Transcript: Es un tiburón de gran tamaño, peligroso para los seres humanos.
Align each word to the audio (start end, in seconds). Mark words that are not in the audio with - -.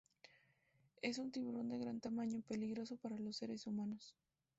Es 1.03 1.19
un 1.19 1.31
tiburón 1.31 1.69
de 1.69 1.77
gran 1.77 1.99
tamaño, 2.01 2.41
peligroso 2.47 2.97
para 2.97 3.19
los 3.19 3.37
seres 3.37 3.67
humanos. 3.67 4.15